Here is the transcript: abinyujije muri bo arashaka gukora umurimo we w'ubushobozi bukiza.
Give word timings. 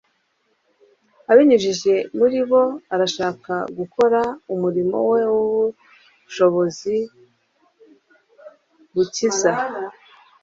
abinyujije 1.31 1.93
muri 2.17 2.39
bo 2.49 2.63
arashaka 2.93 3.53
gukora 3.77 4.21
umurimo 4.53 4.97
we 5.11 5.21
w'ubushobozi 5.35 6.95
bukiza. 8.93 9.51